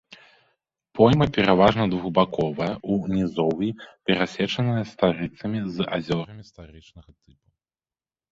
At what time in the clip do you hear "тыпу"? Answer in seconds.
7.23-7.47